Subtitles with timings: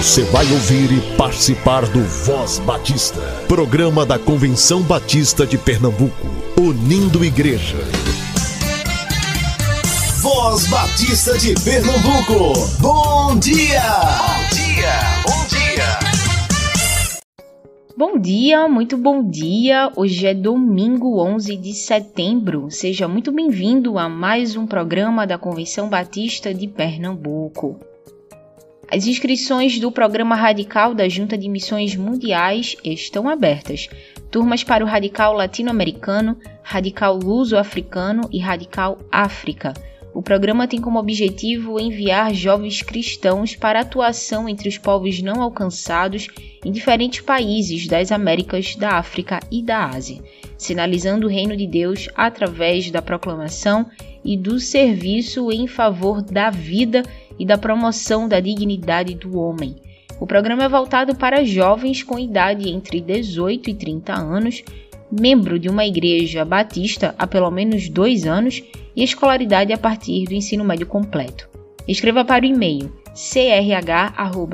[0.00, 6.26] Você vai ouvir e participar do Voz Batista, programa da Convenção Batista de Pernambuco,
[6.58, 7.76] unindo igreja.
[10.22, 13.82] Voz Batista de Pernambuco, bom dia!
[14.16, 14.94] Bom dia,
[15.26, 15.98] bom dia!
[17.94, 19.92] Bom dia, muito bom dia.
[19.94, 22.70] Hoje é domingo 11 de setembro.
[22.70, 27.89] Seja muito bem-vindo a mais um programa da Convenção Batista de Pernambuco.
[28.92, 33.88] As inscrições do Programa Radical da Junta de Missões Mundiais estão abertas.
[34.32, 39.74] Turmas para o Radical Latino-Americano, Radical Luso-Africano e Radical África.
[40.12, 46.26] O programa tem como objetivo enviar jovens cristãos para atuação entre os povos não alcançados
[46.64, 50.20] em diferentes países das Américas, da África e da Ásia,
[50.58, 53.86] sinalizando o reino de Deus através da proclamação
[54.24, 57.04] e do serviço em favor da vida
[57.40, 59.76] e da promoção da dignidade do homem.
[60.20, 64.62] O programa é voltado para jovens com idade entre 18 e 30 anos,
[65.10, 68.62] membro de uma igreja batista há pelo menos dois anos
[68.94, 71.48] e escolaridade a partir do ensino médio completo.
[71.88, 74.50] Escreva para o e-mail crh.jmm.org.br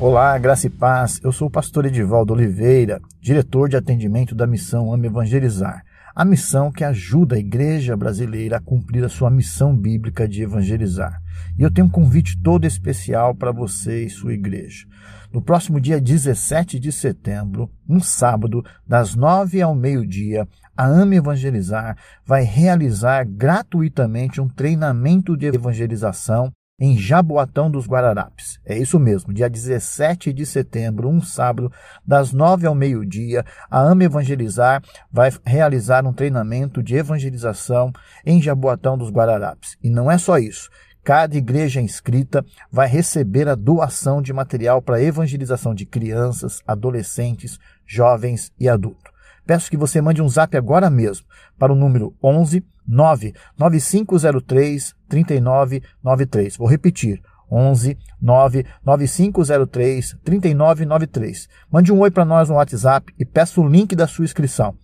[0.00, 1.20] Olá, graça e paz.
[1.22, 5.84] Eu sou o pastor Edivaldo Oliveira, diretor de atendimento da missão Ame Evangelizar.
[6.12, 11.22] A missão que ajuda a igreja brasileira a cumprir a sua missão bíblica de evangelizar.
[11.56, 14.84] E eu tenho um convite todo especial para você e sua igreja.
[15.32, 21.96] No próximo dia 17 de setembro, um sábado, das nove ao meio-dia, a Ame Evangelizar
[22.26, 28.58] vai realizar gratuitamente um treinamento de evangelização em Jaboatão dos Guararapes.
[28.64, 31.70] É isso mesmo, dia 17 de setembro, um sábado,
[32.04, 37.92] das nove ao meio-dia, a AMA Evangelizar vai realizar um treinamento de evangelização
[38.26, 39.76] em Jaboatão dos Guararapes.
[39.82, 40.68] E não é só isso.
[41.04, 48.50] Cada igreja inscrita vai receber a doação de material para evangelização de crianças, adolescentes, jovens
[48.58, 49.12] e adultos.
[49.46, 51.26] Peço que você mande um zap agora mesmo
[51.58, 56.56] para o número 11 99503 3993.
[56.56, 57.20] Vou repetir.
[57.50, 61.48] 11 99503 3993.
[61.70, 64.74] Mande um oi para nós no WhatsApp e peça o link da sua inscrição.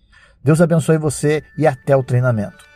[0.43, 2.70] Deus abençoe você e até o treinamento.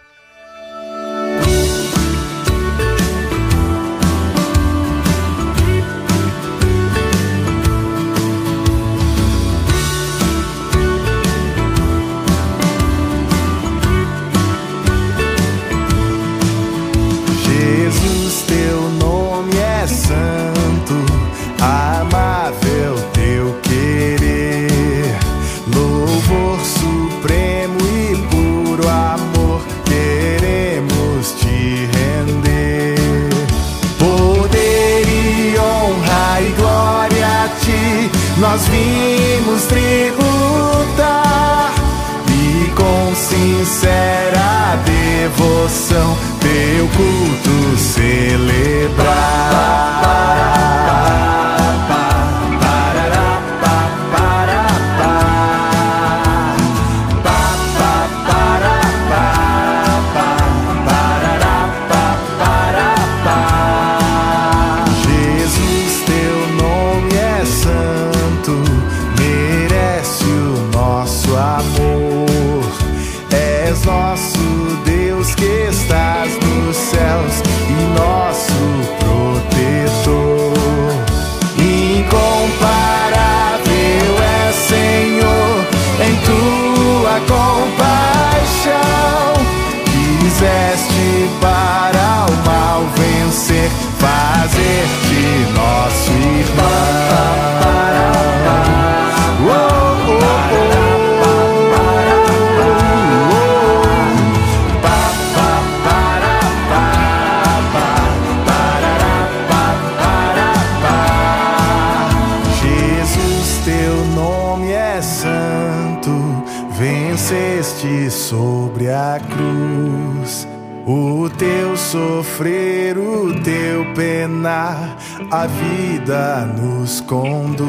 [121.95, 124.97] Sofrer, o teu penar,
[125.31, 127.67] a vida nos conduz.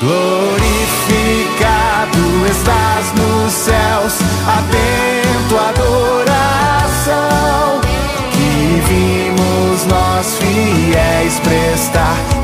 [0.00, 0.86] Glorificado
[2.50, 7.00] estás nos céus, atento à adoração
[8.32, 12.43] que vimos nós fiéis prestar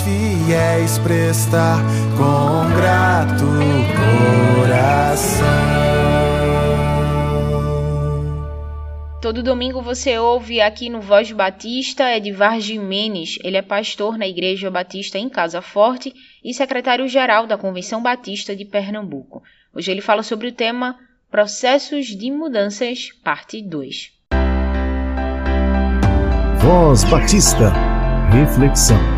[0.00, 1.78] fiéis prestar
[2.16, 3.44] com grato
[4.62, 5.82] coração.
[9.20, 13.38] Todo domingo você ouve aqui no Voz Batista Edvar Jimenez.
[13.44, 16.12] Ele é pastor na Igreja Batista em Casa Forte
[16.44, 19.42] e secretário-geral da Convenção Batista de Pernambuco.
[19.72, 20.98] Hoje ele fala sobre o tema
[21.30, 24.10] Processos de Mudanças, parte 2.
[26.58, 27.72] Voz Batista.
[28.32, 29.11] Reflexão.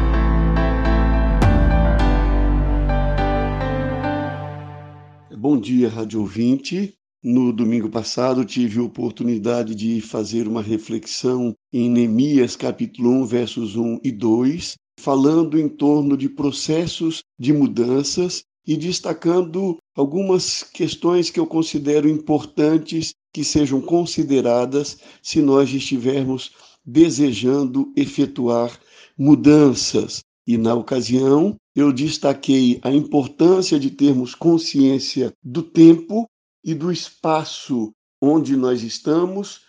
[5.45, 6.95] Bom dia, rádio ouvinte.
[7.23, 13.77] No domingo passado, tive a oportunidade de fazer uma reflexão em Neemias, capítulo 1, versos
[13.77, 21.39] 1 e 2, falando em torno de processos de mudanças e destacando algumas questões que
[21.39, 26.53] eu considero importantes que sejam consideradas se nós estivermos
[26.83, 28.81] desejando efetuar
[29.19, 30.23] mudanças.
[30.47, 36.29] E na ocasião, eu destaquei a importância de termos consciência do tempo
[36.63, 39.63] e do espaço onde nós estamos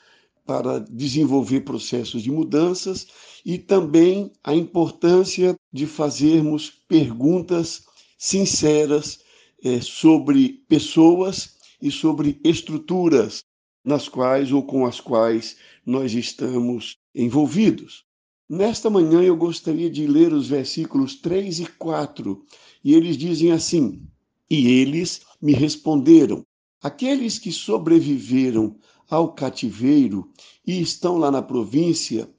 [0.46, 3.08] para desenvolver processos de mudanças
[3.44, 7.84] e também a importância de fazermos perguntas
[8.18, 9.20] sinceras
[9.64, 13.44] é, sobre pessoas e sobre estruturas
[13.84, 18.04] nas quais ou com as quais nós estamos envolvidos.
[18.48, 22.46] Nesta manhã eu gostaria de ler os versículos 3 e 4,
[22.84, 24.08] e eles dizem assim:
[24.48, 26.46] E eles me responderam:
[26.80, 28.78] Aqueles que sobreviveram
[29.10, 30.32] ao cativeiro
[30.66, 32.30] e estão lá na província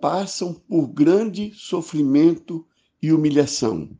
[0.00, 2.64] passam por grande sofrimento
[3.02, 3.90] e humilhação.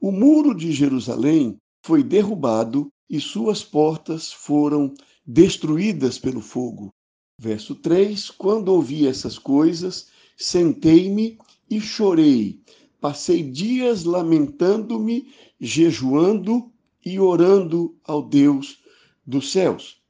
[0.00, 4.92] O muro de Jerusalém foi derrubado e suas portas foram
[5.24, 6.92] destruídas pelo fogo.
[7.38, 11.38] Verso 3: Quando ouvi essas coisas, sentei-me
[11.70, 12.60] e chorei.
[13.00, 16.72] Passei dias lamentando-me, jejuando
[17.04, 18.82] e orando ao Deus
[19.26, 20.00] dos céus.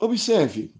[0.00, 0.72] Observe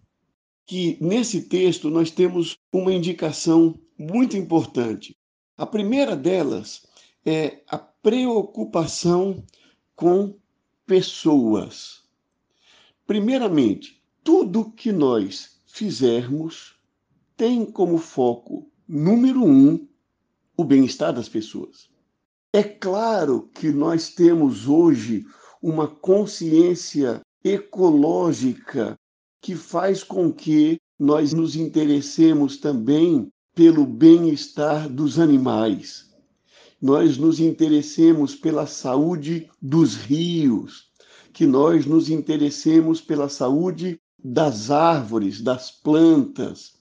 [0.67, 5.17] que nesse texto nós temos uma indicação muito importante.
[5.57, 6.87] A primeira delas
[7.25, 9.45] é a preocupação
[9.97, 10.37] com
[10.87, 12.03] pessoas.
[13.07, 16.77] Primeiramente, tudo que nós fizermos
[17.37, 19.87] tem como foco número um
[20.57, 21.89] o bem-estar das pessoas.
[22.53, 25.27] É claro que nós temos hoje
[25.61, 28.97] uma consciência ecológica
[29.41, 36.09] que faz com que nós nos interessemos também pelo bem-estar dos animais.
[36.81, 40.91] Nós nos interessemos pela saúde dos rios,
[41.33, 46.78] que nós nos interessemos pela saúde das árvores, das plantas.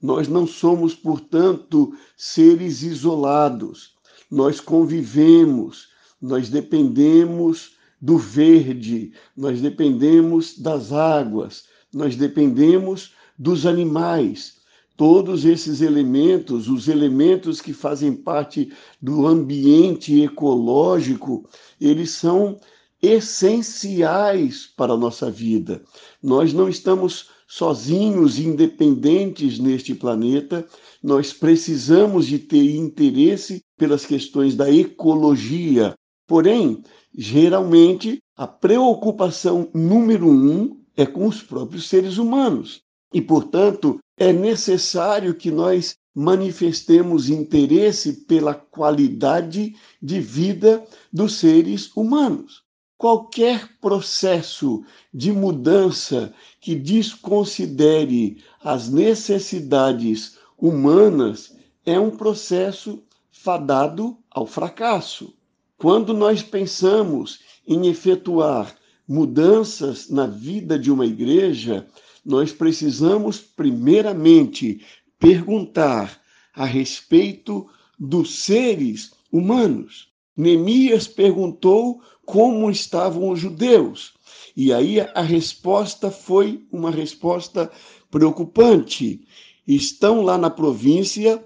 [0.00, 3.94] Nós não somos, portanto, seres isolados.
[4.30, 5.88] Nós convivemos,
[6.20, 14.58] nós dependemos do verde, nós dependemos das águas, nós dependemos dos animais.
[14.96, 21.48] Todos esses elementos, os elementos que fazem parte do ambiente ecológico,
[21.80, 22.58] eles são
[23.00, 25.82] essenciais para a nossa vida.
[26.22, 30.66] Nós não estamos sozinhos, independentes neste planeta,
[31.02, 35.94] nós precisamos de ter interesse pelas questões da ecologia.
[36.26, 36.82] Porém,
[37.16, 42.82] geralmente a preocupação número um é com os próprios seres humanos.
[43.14, 52.67] E, portanto, é necessário que nós manifestemos interesse pela qualidade de vida dos seres humanos.
[52.98, 63.00] Qualquer processo de mudança que desconsidere as necessidades humanas é um processo
[63.30, 65.32] fadado ao fracasso.
[65.76, 68.76] Quando nós pensamos em efetuar
[69.06, 71.86] mudanças na vida de uma igreja,
[72.24, 74.84] nós precisamos, primeiramente,
[75.20, 76.20] perguntar
[76.52, 80.08] a respeito dos seres humanos.
[80.38, 84.14] Neemias perguntou como estavam os judeus.
[84.56, 87.68] E aí a resposta foi uma resposta
[88.08, 89.26] preocupante.
[89.66, 91.44] Estão lá na província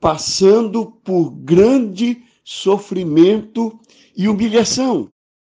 [0.00, 3.78] passando por grande sofrimento
[4.16, 5.08] e humilhação.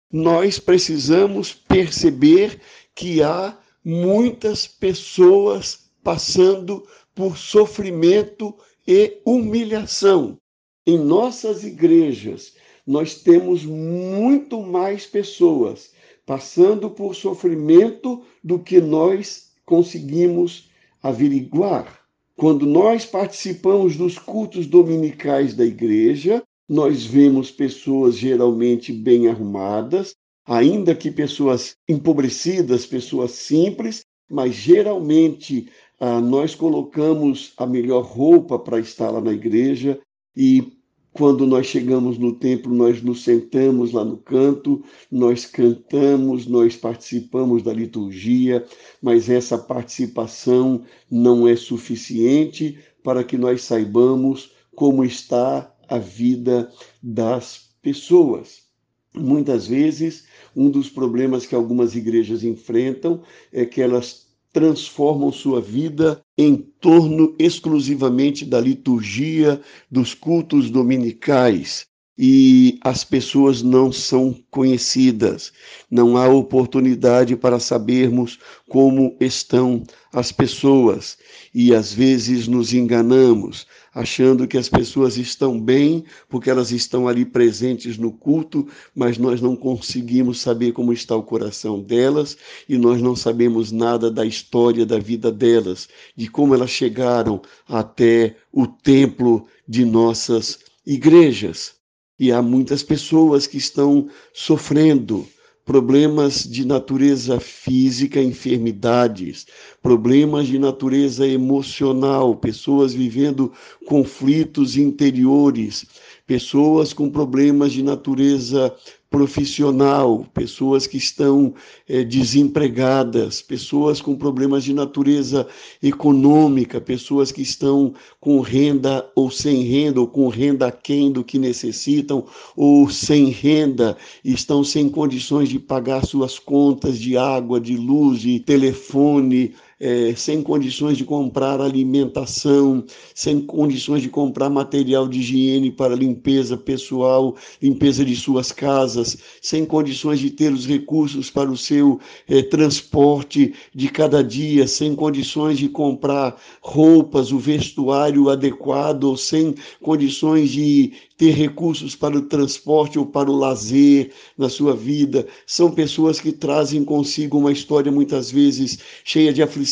[0.10, 2.62] Nós precisamos perceber
[2.96, 10.38] que há muitas pessoas passando por sofrimento e humilhação.
[10.86, 12.54] Em nossas igrejas,
[12.88, 15.92] nós temos muito mais pessoas
[16.26, 20.70] passando por sofrimento do que nós conseguimos
[21.02, 22.02] averiguar.
[22.36, 30.16] Quando nós participamos dos cultos dominicais da igreja, nós vemos pessoas geralmente bem arrumadas,
[30.46, 38.80] ainda que pessoas empobrecidas, pessoas simples, mas geralmente ah, nós colocamos a melhor roupa para
[38.80, 39.98] estar lá na igreja
[40.36, 40.77] e
[41.18, 47.64] quando nós chegamos no templo, nós nos sentamos lá no canto, nós cantamos, nós participamos
[47.64, 48.64] da liturgia,
[49.02, 56.72] mas essa participação não é suficiente para que nós saibamos como está a vida
[57.02, 58.68] das pessoas.
[59.16, 66.22] Muitas vezes, um dos problemas que algumas igrejas enfrentam é que elas transformam sua vida
[66.38, 71.86] em torno exclusivamente da liturgia, dos cultos dominicais.
[72.20, 75.52] E as pessoas não são conhecidas,
[75.90, 81.16] não há oportunidade para sabermos como estão as pessoas.
[81.54, 87.26] E às vezes nos enganamos, achando que as pessoas estão bem porque elas estão ali
[87.26, 92.38] presentes no culto, mas nós não conseguimos saber como está o coração delas
[92.70, 98.36] e nós não sabemos nada da história da vida delas, de como elas chegaram até
[98.54, 101.74] o templo de nossas igrejas.
[102.20, 105.28] E há muitas pessoas que estão sofrendo
[105.68, 109.46] problemas de natureza física, enfermidades,
[109.82, 113.52] problemas de natureza emocional, pessoas vivendo
[113.86, 115.86] conflitos interiores,
[116.26, 118.74] pessoas com problemas de natureza
[119.10, 121.54] profissional, pessoas que estão
[121.88, 125.48] é, desempregadas, pessoas com problemas de natureza
[125.82, 131.40] econômica, pessoas que estão com renda ou sem renda, ou com renda aquém do que
[131.40, 138.20] necessitam, ou sem renda, estão sem condições de pagar suas contas de água, de luz,
[138.22, 145.72] de telefone, é, sem condições de comprar alimentação, sem condições de comprar material de higiene
[145.72, 151.58] para limpeza pessoal, limpeza de suas casas, sem condições de ter os recursos para o
[151.58, 159.54] seu é, transporte de cada dia, sem condições de comprar roupas, o vestuário adequado, sem
[159.82, 165.28] condições de ter recursos para o transporte ou para o lazer na sua vida.
[165.48, 169.67] São pessoas que trazem consigo uma história muitas vezes cheia de aflição.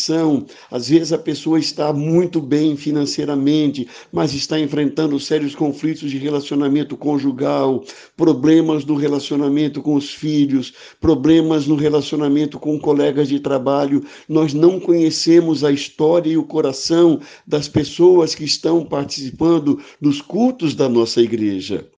[0.70, 6.98] Às vezes a pessoa está muito bem financeiramente, mas está enfrentando sérios conflitos de relacionamento
[6.98, 7.84] conjugal,
[8.18, 14.04] problemas no relacionamento com os filhos, problemas no relacionamento com colegas de trabalho.
[14.28, 20.76] Nós não conhecemos a história e o coração das pessoas que estão participando dos cultos
[20.76, 21.90] da nossa igreja.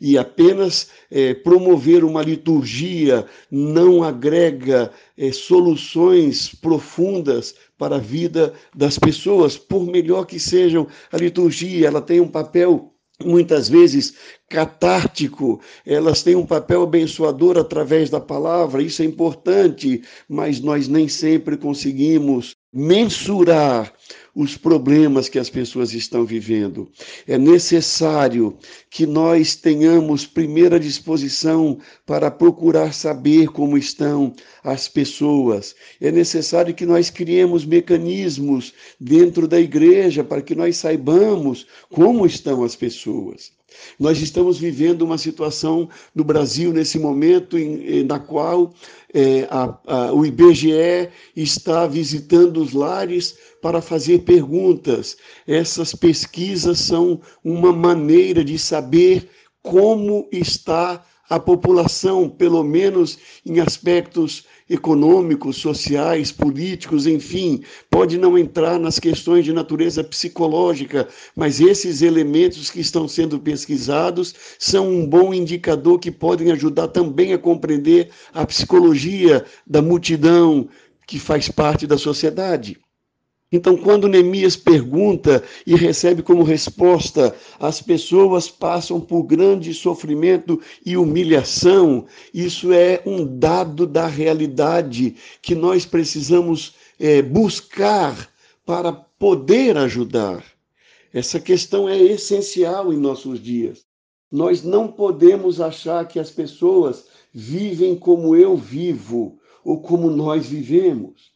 [0.00, 8.98] E apenas é, promover uma liturgia não agrega é, soluções profundas para a vida das
[8.98, 12.92] pessoas, por melhor que sejam a liturgia, ela tem um papel
[13.24, 14.14] muitas vezes
[14.48, 21.08] catártico, elas têm um papel abençoador através da palavra, isso é importante, mas nós nem
[21.08, 23.92] sempre conseguimos mensurar
[24.34, 26.88] os problemas que as pessoas estão vivendo.
[27.26, 28.56] É necessário
[28.88, 35.74] que nós tenhamos primeira disposição para procurar saber como estão as pessoas.
[36.00, 42.62] É necessário que nós criemos mecanismos dentro da igreja para que nós saibamos como estão
[42.62, 43.59] as pessoas.
[43.98, 48.72] Nós estamos vivendo uma situação no Brasil nesse momento em, na qual
[49.12, 55.16] é, a, a, o IBGE está visitando os lares para fazer perguntas.
[55.46, 59.28] Essas pesquisas são uma maneira de saber
[59.62, 68.78] como está a população, pelo menos em aspectos econômicos, sociais, políticos, enfim, pode não entrar
[68.78, 75.34] nas questões de natureza psicológica, mas esses elementos que estão sendo pesquisados são um bom
[75.34, 80.68] indicador que podem ajudar também a compreender a psicologia da multidão
[81.04, 82.78] que faz parte da sociedade.
[83.52, 90.96] Então, quando Neemias pergunta e recebe como resposta, as pessoas passam por grande sofrimento e
[90.96, 98.30] humilhação, isso é um dado da realidade que nós precisamos é, buscar
[98.64, 100.44] para poder ajudar.
[101.12, 103.84] Essa questão é essencial em nossos dias.
[104.30, 111.32] Nós não podemos achar que as pessoas vivem como eu vivo ou como nós vivemos.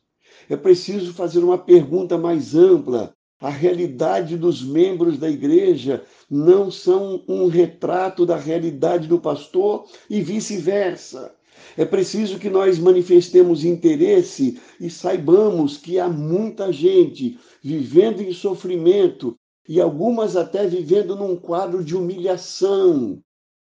[0.49, 3.15] É preciso fazer uma pergunta mais ampla.
[3.41, 10.23] A realidade dos membros da igreja não são um retrato da realidade do pastor e
[10.23, 11.35] vice-versa.
[11.77, 19.35] É preciso que nós manifestemos interesse e saibamos que há muita gente vivendo em sofrimento
[19.69, 23.19] e algumas até vivendo num quadro de humilhação.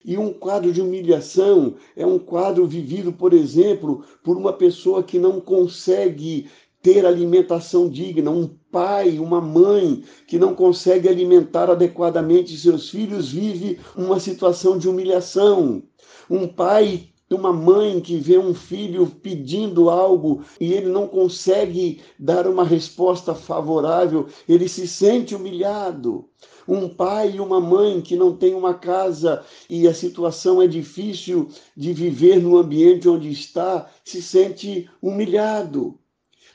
[0.03, 5.19] E um quadro de humilhação é um quadro vivido, por exemplo, por uma pessoa que
[5.19, 6.49] não consegue
[6.81, 13.79] ter alimentação digna, um pai, uma mãe que não consegue alimentar adequadamente seus filhos vive
[13.95, 15.83] uma situação de humilhação.
[16.29, 22.47] Um pai uma mãe que vê um filho pedindo algo e ele não consegue dar
[22.47, 26.27] uma resposta favorável, ele se sente humilhado.
[26.67, 31.49] Um pai e uma mãe que não tem uma casa e a situação é difícil
[31.75, 35.99] de viver no ambiente onde está, se sente humilhado.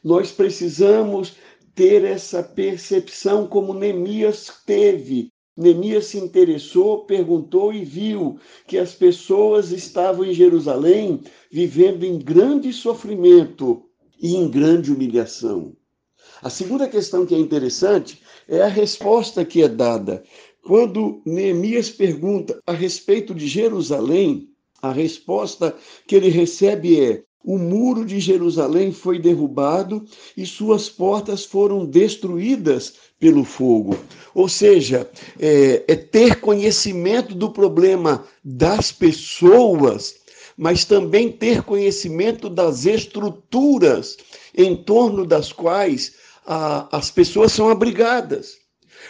[0.04, 1.34] Nós precisamos
[1.74, 5.32] ter essa percepção como Neemias teve.
[5.56, 12.70] Neemias se interessou, perguntou e viu que as pessoas estavam em Jerusalém vivendo em grande
[12.72, 13.82] sofrimento
[14.20, 15.74] e em grande humilhação.
[16.42, 20.22] A segunda questão que é interessante é a resposta que é dada.
[20.62, 24.50] Quando Neemias pergunta a respeito de Jerusalém,
[24.82, 25.74] a resposta
[26.06, 30.02] que ele recebe é: o muro de Jerusalém foi derrubado
[30.34, 33.98] e suas portas foram destruídas pelo fogo.
[34.34, 35.08] Ou seja,
[35.38, 40.14] é, é ter conhecimento do problema das pessoas,
[40.56, 44.16] mas também ter conhecimento das estruturas
[44.56, 46.14] em torno das quais
[46.46, 48.56] a, as pessoas são abrigadas.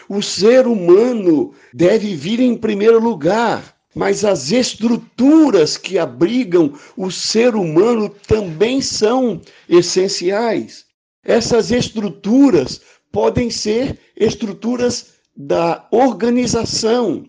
[0.09, 7.55] O ser humano deve vir em primeiro lugar mas as estruturas que abrigam o ser
[7.55, 10.85] humano também são essenciais.
[11.23, 12.81] Essas estruturas
[13.13, 17.27] podem ser estruturas da organização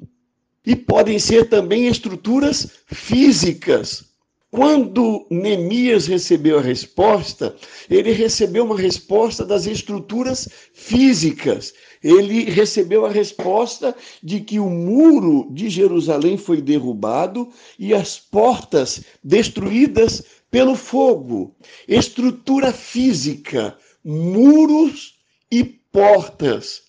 [0.65, 4.14] e podem ser também estruturas físicas.
[4.55, 7.55] Quando Neemias recebeu a resposta,
[7.89, 11.73] ele recebeu uma resposta das estruturas físicas
[12.05, 19.01] ele recebeu a resposta de que o muro de Jerusalém foi derrubado e as portas
[19.23, 21.55] destruídas pelo fogo.
[21.87, 25.15] Estrutura física, muros
[25.51, 26.83] e portas.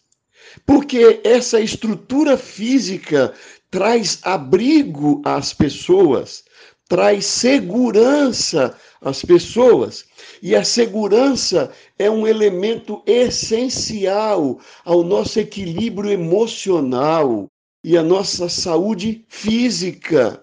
[0.67, 3.33] Porque essa estrutura física
[3.71, 6.45] traz abrigo às pessoas,
[6.89, 10.05] traz segurança às pessoas.
[10.43, 17.47] E a segurança é um elemento essencial ao nosso equilíbrio emocional
[17.85, 20.43] e à nossa saúde física.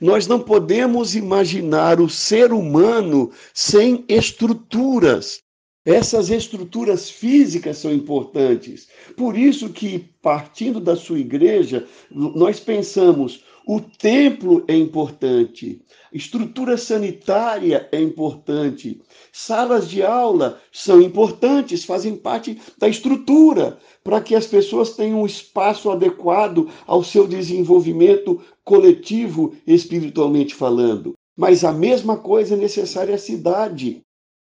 [0.00, 5.42] Nós não podemos imaginar o ser humano sem estruturas.
[5.84, 8.88] Essas estruturas físicas são importantes.
[9.16, 15.80] Por isso que, partindo da sua igreja, nós pensamos o templo é importante,
[16.12, 19.00] estrutura sanitária é importante,
[19.32, 25.26] salas de aula são importantes, fazem parte da estrutura para que as pessoas tenham um
[25.26, 31.14] espaço adequado ao seu desenvolvimento coletivo, espiritualmente falando.
[31.36, 34.02] Mas a mesma coisa é necessária à cidade.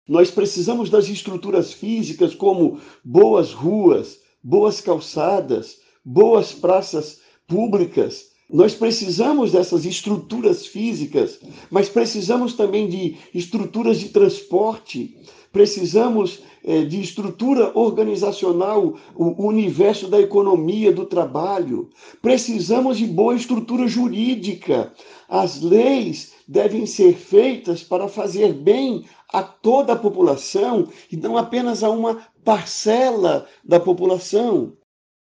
[0.07, 8.27] Nós precisamos das estruturas físicas, como boas ruas, boas calçadas, boas praças públicas.
[8.51, 11.41] Nós precisamos dessas estruturas físicas,
[11.71, 15.17] mas precisamos também de estruturas de transporte,
[15.55, 21.91] precisamos é, de estrutura organizacional, o universo da economia, do trabalho,
[22.21, 24.93] precisamos de boa estrutura jurídica.
[25.29, 31.85] As leis devem ser feitas para fazer bem a toda a população e não apenas
[31.85, 34.73] a uma parcela da população.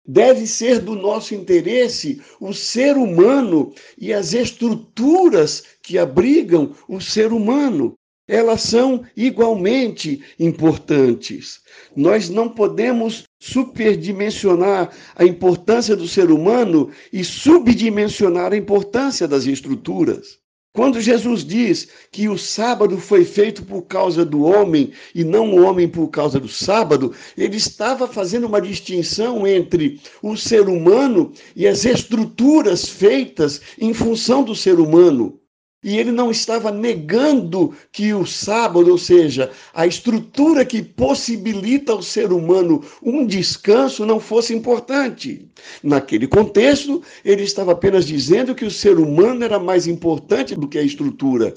[0.08, 7.34] Deve ser do nosso interesse o ser humano e as estruturas que abrigam o ser
[7.34, 7.96] humano.
[8.32, 11.60] Elas são igualmente importantes.
[11.94, 20.40] Nós não podemos superdimensionar a importância do ser humano e subdimensionar a importância das estruturas.
[20.74, 25.66] Quando Jesus diz que o sábado foi feito por causa do homem e não o
[25.66, 31.68] homem por causa do sábado, ele estava fazendo uma distinção entre o ser humano e
[31.68, 35.41] as estruturas feitas em função do ser humano.
[35.84, 42.04] E ele não estava negando que o sábado, ou seja, a estrutura que possibilita ao
[42.04, 45.48] ser humano um descanso, não fosse importante.
[45.82, 50.78] Naquele contexto, ele estava apenas dizendo que o ser humano era mais importante do que
[50.78, 51.54] a estrutura.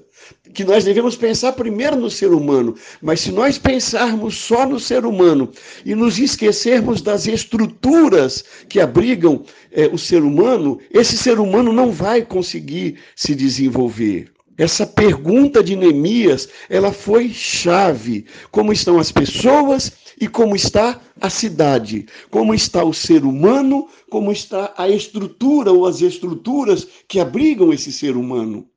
[0.55, 5.05] Que nós devemos pensar primeiro no ser humano, mas se nós pensarmos só no ser
[5.05, 5.51] humano
[5.85, 11.91] e nos esquecermos das estruturas que abrigam é, o ser humano, esse ser humano não
[11.91, 14.14] vai conseguir se desenvolver.
[14.57, 18.25] Essa pergunta de Neemias, ela foi chave.
[18.53, 22.07] Como estão as pessoas e como está a cidade?
[22.31, 23.89] Como está o ser humano?
[24.09, 28.69] Como está a estrutura ou as estruturas que abrigam esse ser humano?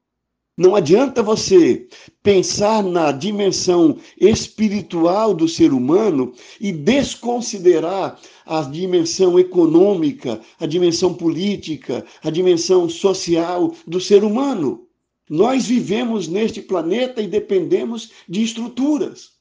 [0.57, 1.87] Não adianta você
[2.23, 12.03] pensar na dimensão espiritual do ser humano e desconsiderar a dimensão econômica, a dimensão política,
[12.23, 14.87] a dimensão social do ser humano.
[15.29, 19.31] Nós vivemos neste planeta e dependemos de estruturas.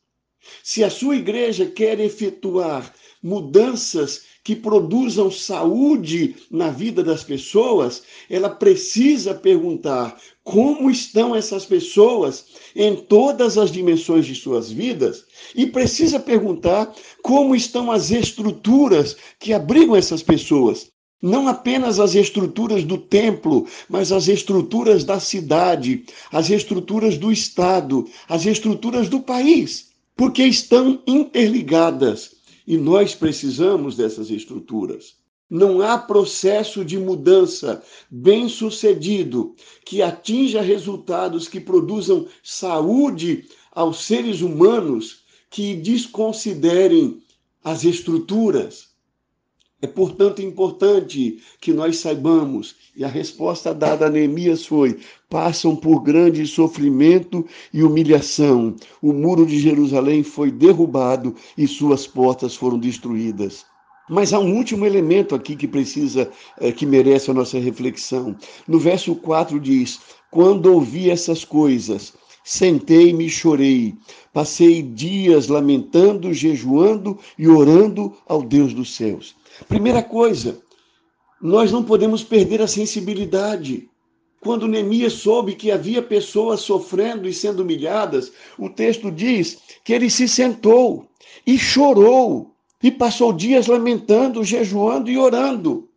[0.63, 8.49] Se a sua igreja quer efetuar mudanças que produzam saúde na vida das pessoas, ela
[8.49, 16.21] precisa perguntar como estão essas pessoas em todas as dimensões de suas vidas e precisa
[16.21, 20.93] perguntar como estão as estruturas que abrigam essas pessoas.
[21.23, 28.07] Não apenas as estruturas do templo, mas as estruturas da cidade, as estruturas do Estado,
[28.29, 35.15] as estruturas do país, porque estão interligadas e nós precisamos dessas estruturas.
[35.49, 44.41] Não há processo de mudança bem sucedido que atinja resultados que produzam saúde aos seres
[44.41, 47.23] humanos que desconsiderem
[47.63, 48.89] as estruturas.
[49.83, 56.03] É, portanto, importante que nós saibamos, e a resposta dada a Neemias foi: passam por
[56.03, 58.75] grande sofrimento e humilhação.
[59.03, 63.67] O muro de Jerusalém foi derrubado e suas portas foram destruídas.
[64.09, 68.35] Mas há um último elemento aqui que precisa, é, que merece a nossa reflexão.
[68.67, 73.95] No verso 4 diz: Quando ouvi essas coisas, sentei-me e chorei.
[74.33, 79.36] Passei dias lamentando, jejuando e orando ao Deus dos céus.
[79.69, 80.61] Primeira coisa,
[81.41, 83.89] nós não podemos perder a sensibilidade.
[84.41, 90.11] Quando Neemias soube que havia pessoas sofrendo e sendo humilhadas, o texto diz que ele
[90.11, 91.07] se sentou
[91.47, 95.89] e chorou e passou dias lamentando, jejuando e orando.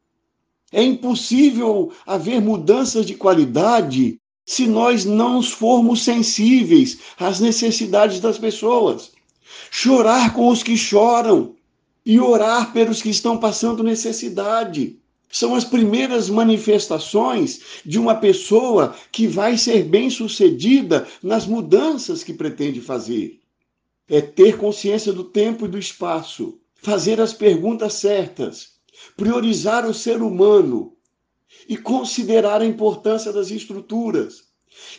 [0.72, 9.12] É impossível haver mudanças de qualidade se nós não formos sensíveis às necessidades das pessoas.
[9.70, 11.56] Chorar com os que choram
[12.10, 14.98] e orar pelos que estão passando necessidade.
[15.32, 22.82] São as primeiras manifestações de uma pessoa que vai ser bem-sucedida nas mudanças que pretende
[22.82, 23.40] fazer.
[24.08, 28.70] É ter consciência do tempo e do espaço, fazer as perguntas certas,
[29.16, 30.98] priorizar o ser humano
[31.68, 34.46] e considerar a importância das estruturas.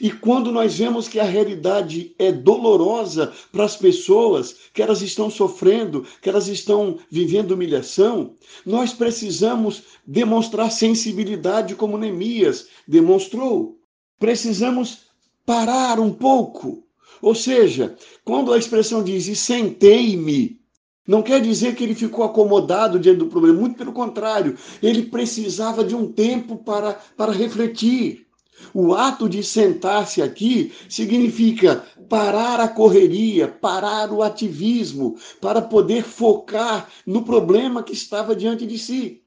[0.01, 5.31] E quando nós vemos que a realidade é dolorosa para as pessoas, que elas estão
[5.31, 13.79] sofrendo, que elas estão vivendo humilhação, nós precisamos demonstrar sensibilidade como Neemias demonstrou.
[14.19, 15.11] Precisamos
[15.47, 16.85] parar um pouco.
[17.23, 20.61] Ou seja, quando a expressão diz e sentei-me,
[21.07, 25.85] não quer dizer que ele ficou acomodado diante do problema, muito pelo contrário, ele precisava
[25.85, 28.27] de um tempo para, para refletir.
[28.73, 36.89] O ato de sentar-se aqui significa parar a correria, parar o ativismo, para poder focar
[37.07, 39.23] no problema que estava diante de si.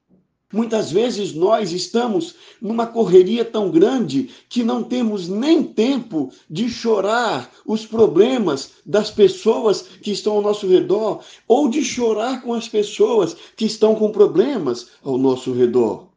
[0.53, 7.49] Muitas vezes nós estamos numa correria tão grande que não temos nem tempo de chorar
[7.65, 13.35] os problemas das pessoas que estão ao nosso redor ou de chorar com as pessoas
[13.57, 16.12] que estão com problemas ao nosso redor.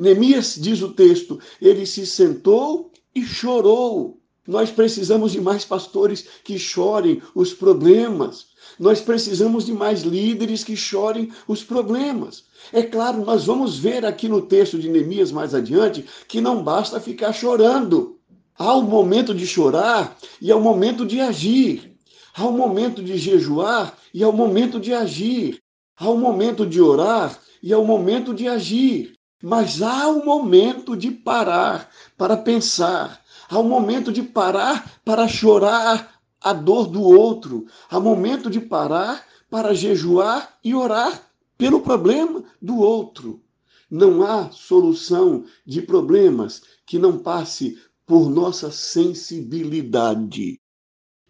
[0.00, 4.18] Neemias, diz o texto, ele se sentou e chorou.
[4.48, 8.46] Nós precisamos de mais pastores que chorem os problemas.
[8.78, 12.44] Nós precisamos de mais líderes que chorem os problemas.
[12.72, 16.98] É claro, nós vamos ver aqui no texto de Neemias mais adiante que não basta
[16.98, 18.18] ficar chorando.
[18.56, 21.94] Há um momento de chorar e há um momento de agir.
[22.34, 25.62] Há um momento de jejuar e há um momento de agir.
[25.94, 29.19] Há um momento de orar e há um momento de agir.
[29.42, 36.20] Mas há um momento de parar para pensar, há um momento de parar para chorar
[36.38, 41.22] a dor do outro, há um momento de parar para jejuar e orar
[41.56, 43.42] pelo problema do outro.
[43.90, 50.59] Não há solução de problemas que não passe por nossa sensibilidade.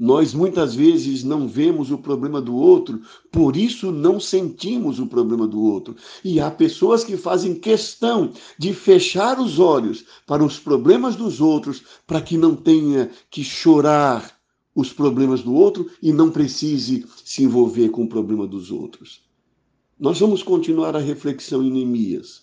[0.01, 5.47] Nós muitas vezes não vemos o problema do outro, por isso não sentimos o problema
[5.47, 5.95] do outro.
[6.25, 11.83] E há pessoas que fazem questão de fechar os olhos para os problemas dos outros,
[12.07, 14.41] para que não tenha que chorar
[14.75, 19.21] os problemas do outro e não precise se envolver com o problema dos outros.
[19.99, 22.41] Nós vamos continuar a reflexão em Neemias,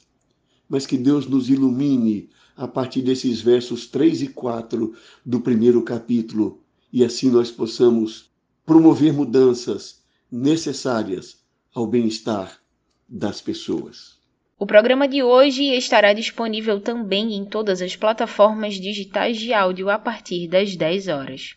[0.70, 4.94] mas que Deus nos ilumine a partir desses versos 3 e 4
[5.26, 8.30] do primeiro capítulo, e assim nós possamos
[8.66, 11.38] promover mudanças necessárias
[11.74, 12.60] ao bem-estar
[13.08, 14.18] das pessoas.
[14.60, 20.00] O programa de hoje estará disponível também em todas as plataformas digitais de áudio a
[20.00, 21.56] partir das 10 horas.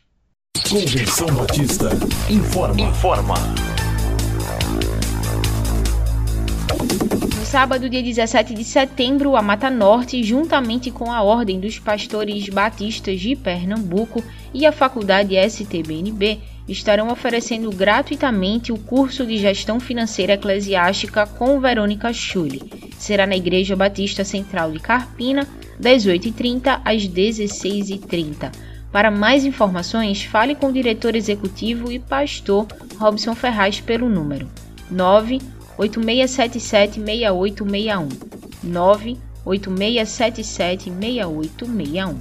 [0.69, 1.89] Convenção Batista
[2.31, 2.81] informa.
[2.81, 3.35] Informa.
[7.51, 13.19] Sábado, dia 17 de setembro, a Mata Norte, juntamente com a Ordem dos Pastores Batistas
[13.19, 14.23] de Pernambuco
[14.55, 22.13] e a Faculdade STBNB, estarão oferecendo gratuitamente o curso de Gestão Financeira Eclesiástica com Verônica
[22.13, 22.63] Schulli.
[22.97, 25.45] Será na Igreja Batista Central de Carpina,
[25.77, 28.53] das 8h30 às 16h30.
[28.93, 34.49] Para mais informações, fale com o diretor executivo e pastor Robson Ferraz pelo número
[35.81, 38.09] 986776861.
[39.47, 42.17] 986776861.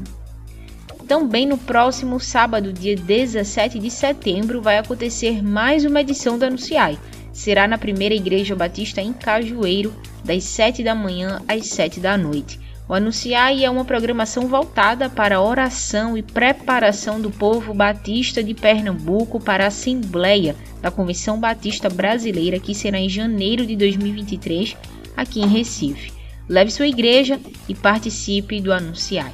[1.08, 7.00] Também no próximo sábado, dia 17 de setembro, vai acontecer mais uma edição da Anunciai.
[7.34, 9.94] Será na primeira Igreja Batista em Cajueiro,
[10.24, 12.60] das 7 da manhã às 7 da noite.
[12.90, 18.56] O Anunciai é uma programação voltada para a oração e preparação do povo batista de
[18.56, 24.76] Pernambuco para a Assembleia da Convenção Batista Brasileira, que será em janeiro de 2023,
[25.16, 26.12] aqui em Recife.
[26.50, 29.34] Leve sua igreja e participe do Anunciai.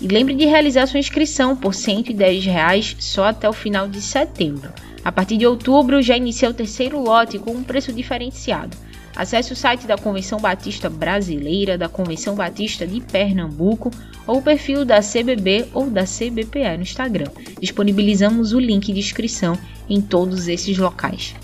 [0.00, 4.72] E lembre de realizar sua inscrição por 110 reais só até o final de setembro.
[5.04, 8.76] A partir de outubro já inicia o terceiro lote com um preço diferenciado.
[9.14, 13.90] Acesse o site da Convenção Batista Brasileira, da Convenção Batista de Pernambuco
[14.26, 17.30] ou o perfil da CBB ou da CBPE no Instagram.
[17.60, 21.34] Disponibilizamos o link de inscrição em todos esses locais.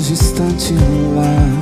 [0.00, 0.74] Mais distante
[1.14, 1.59] lá A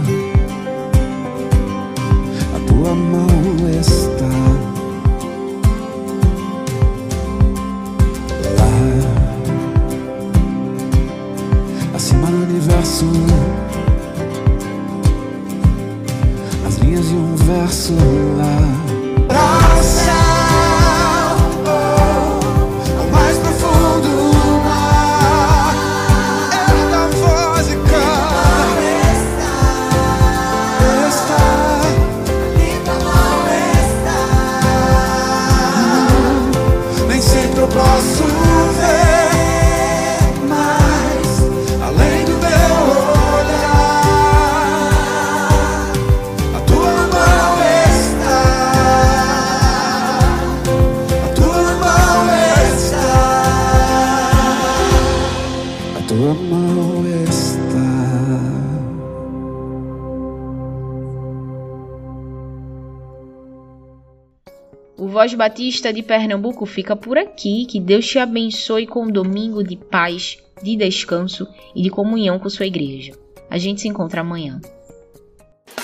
[65.29, 67.67] Voz Batista de Pernambuco fica por aqui.
[67.67, 72.49] Que Deus te abençoe com um domingo de paz, de descanso e de comunhão com
[72.49, 73.12] sua igreja.
[73.51, 74.59] A gente se encontra amanhã.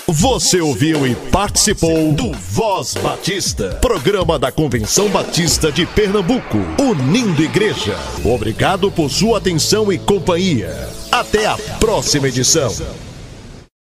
[0.07, 7.95] Você ouviu e participou do Voz Batista, programa da Convenção Batista de Pernambuco, unindo igreja.
[8.23, 10.71] Obrigado por sua atenção e companhia.
[11.11, 12.71] Até a próxima edição.